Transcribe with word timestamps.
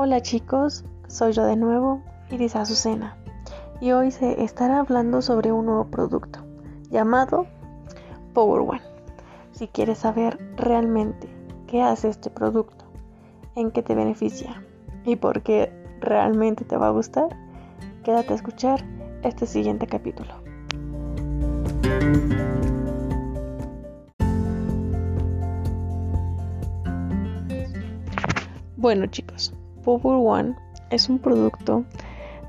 Hola 0.00 0.22
chicos, 0.22 0.84
soy 1.08 1.32
yo 1.32 1.44
de 1.44 1.56
nuevo, 1.56 2.00
Iris 2.30 2.54
Azucena, 2.54 3.16
y 3.80 3.90
hoy 3.90 4.12
se 4.12 4.44
estará 4.44 4.78
hablando 4.78 5.22
sobre 5.22 5.50
un 5.50 5.66
nuevo 5.66 5.86
producto 5.86 6.38
llamado 6.88 7.48
Power 8.32 8.60
One. 8.60 8.82
Si 9.50 9.66
quieres 9.66 9.98
saber 9.98 10.38
realmente 10.54 11.28
qué 11.66 11.82
hace 11.82 12.10
este 12.10 12.30
producto, 12.30 12.84
en 13.56 13.72
qué 13.72 13.82
te 13.82 13.96
beneficia 13.96 14.62
y 15.04 15.16
por 15.16 15.42
qué 15.42 15.72
realmente 15.98 16.64
te 16.64 16.76
va 16.76 16.86
a 16.86 16.92
gustar, 16.92 17.36
quédate 18.04 18.34
a 18.34 18.36
escuchar 18.36 18.84
este 19.24 19.46
siguiente 19.46 19.88
capítulo. 19.88 20.32
Bueno 28.76 29.06
chicos, 29.06 29.52
Power 29.88 30.18
One 30.22 30.54
es 30.90 31.08
un 31.08 31.18
producto 31.18 31.82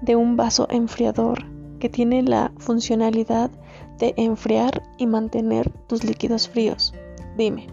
de 0.01 0.17
un 0.17 0.35
vaso 0.35 0.67
enfriador 0.69 1.45
que 1.79 1.87
tiene 1.87 2.21
la 2.21 2.51
funcionalidad 2.57 3.49
de 3.97 4.13
enfriar 4.17 4.83
y 4.97 5.07
mantener 5.07 5.71
tus 5.87 6.03
líquidos 6.03 6.49
fríos. 6.49 6.93
Dime, 7.37 7.67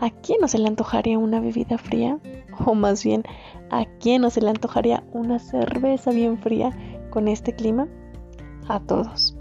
¿a 0.00 0.10
quién 0.10 0.38
no 0.40 0.48
se 0.48 0.58
le 0.58 0.66
antojaría 0.66 1.16
una 1.16 1.38
bebida 1.38 1.78
fría? 1.78 2.18
O 2.66 2.74
más 2.74 3.04
bien, 3.04 3.22
¿a 3.70 3.84
quién 4.00 4.22
no 4.22 4.30
se 4.30 4.40
le 4.40 4.50
antojaría 4.50 5.04
una 5.12 5.38
cerveza 5.38 6.10
bien 6.10 6.36
fría 6.36 6.76
con 7.10 7.28
este 7.28 7.54
clima? 7.54 7.86
A 8.66 8.80
todos. 8.80 9.36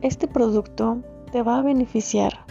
Este 0.00 0.26
producto 0.26 1.02
te 1.30 1.42
va 1.42 1.58
a 1.58 1.62
beneficiar 1.62 2.46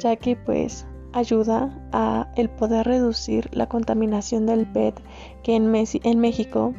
ya 0.00 0.16
que 0.16 0.36
pues 0.36 0.86
ayuda 1.12 1.70
a 1.92 2.28
el 2.36 2.48
poder 2.48 2.86
reducir 2.86 3.48
la 3.52 3.68
contaminación 3.68 4.46
del 4.46 4.66
PET 4.66 5.00
que 5.42 5.56
en, 5.56 5.74
en 5.74 6.20
México 6.20 6.74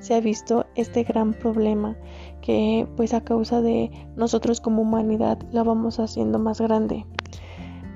se 0.00 0.14
ha 0.14 0.20
visto 0.20 0.66
este 0.74 1.04
gran 1.04 1.32
problema 1.32 1.96
que 2.40 2.86
pues 2.96 3.14
a 3.14 3.20
causa 3.22 3.62
de 3.62 3.90
nosotros 4.16 4.60
como 4.60 4.82
humanidad 4.82 5.38
la 5.52 5.62
vamos 5.62 6.00
haciendo 6.00 6.38
más 6.38 6.60
grande. 6.60 7.06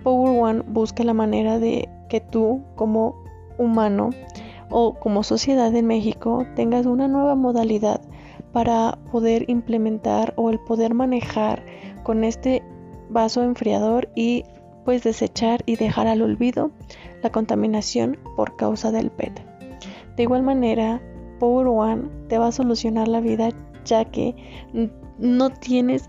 Power 0.03 0.41
One 0.41 0.63
busca 0.69 1.03
la 1.03 1.15
manera 1.15 1.59
de 1.59 1.89
que 2.09 2.21
tú 2.21 2.63
como 2.77 3.17
humano 3.59 4.11
o 4.71 4.95
como 4.95 5.23
sociedad 5.23 5.75
en 5.75 5.87
México 5.87 6.47
tengas 6.55 6.87
una 6.87 7.09
nueva 7.09 7.35
modalidad 7.35 8.01
para 8.53 8.99
poder 9.11 9.45
implementar 9.49 10.33
o 10.37 10.51
el 10.51 10.61
poder 10.61 10.95
manejar 10.95 11.65
con 12.05 12.25
este 12.25 12.63
vaso 13.11 13.43
enfriador 13.43 14.09
y 14.15 14.45
pues 14.87 15.03
desechar 15.03 15.65
y 15.67 15.75
dejar 15.75 16.07
al 16.07 16.23
olvido 16.23 16.71
la 17.21 17.31
contaminación 17.31 18.17
por 18.37 18.55
causa 18.55 18.93
del 18.93 19.11
PET. 19.11 19.33
De 20.17 20.23
igual 20.23 20.45
manera, 20.45 21.03
Power 21.41 21.67
One 21.67 22.05
te 22.29 22.39
va 22.39 22.47
a 22.47 22.53
solucionar 22.53 23.09
la 23.09 23.21
vida 23.21 23.49
ya 23.85 24.05
que 24.05 24.37
no 25.19 25.51
tienes 25.51 26.09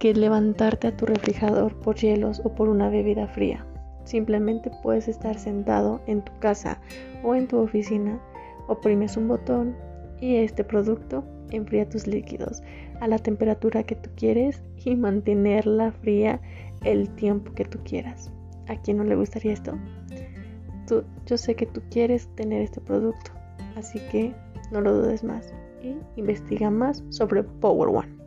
que 0.00 0.12
levantarte 0.12 0.88
a 0.88 0.96
tu 0.96 1.06
refrigerador 1.06 1.76
por 1.76 1.94
hielos 1.94 2.42
o 2.44 2.52
por 2.52 2.68
una 2.68 2.90
bebida 2.90 3.28
fría. 3.28 3.64
Simplemente 4.02 4.72
puedes 4.82 5.06
estar 5.06 5.38
sentado 5.38 6.00
en 6.08 6.22
tu 6.22 6.36
casa 6.40 6.80
o 7.22 7.36
en 7.36 7.46
tu 7.46 7.58
oficina, 7.58 8.20
oprimes 8.66 9.16
un 9.16 9.28
botón 9.28 9.76
y 10.20 10.34
este 10.34 10.64
producto 10.64 11.22
enfría 11.50 11.88
tus 11.88 12.08
líquidos 12.08 12.60
a 13.00 13.06
la 13.06 13.18
temperatura 13.18 13.84
que 13.84 13.94
tú 13.94 14.10
quieres 14.16 14.62
y 14.84 14.96
mantenerla 14.96 15.92
fría 15.92 16.40
el 16.86 17.08
tiempo 17.16 17.52
que 17.52 17.64
tú 17.64 17.78
quieras. 17.84 18.30
¿A 18.68 18.76
quién 18.76 18.96
no 18.96 19.04
le 19.04 19.16
gustaría 19.16 19.52
esto? 19.52 19.76
Yo 21.26 21.36
sé 21.36 21.56
que 21.56 21.66
tú 21.66 21.82
quieres 21.90 22.28
tener 22.36 22.62
este 22.62 22.80
producto, 22.80 23.32
así 23.76 23.98
que 24.12 24.32
no 24.70 24.80
lo 24.80 24.94
dudes 24.94 25.24
más 25.24 25.52
y 25.82 25.96
investiga 26.16 26.70
más 26.70 27.02
sobre 27.10 27.42
Power 27.42 27.88
One. 27.88 28.25